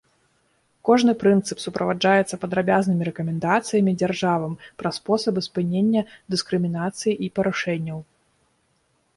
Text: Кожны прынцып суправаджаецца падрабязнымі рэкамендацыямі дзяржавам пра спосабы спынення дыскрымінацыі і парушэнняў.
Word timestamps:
Кожны 0.87 1.11
прынцып 1.23 1.57
суправаджаецца 1.65 2.39
падрабязнымі 2.45 3.03
рэкамендацыямі 3.09 3.91
дзяржавам 4.03 4.53
пра 4.83 4.89
спосабы 4.97 5.39
спынення 5.49 6.01
дыскрымінацыі 6.37 7.13
і 7.29 7.31
парушэнняў. 7.37 7.99